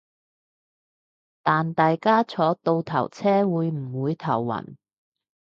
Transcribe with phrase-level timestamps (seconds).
[1.43, 4.77] 但大家坐倒頭車會唔會頭暈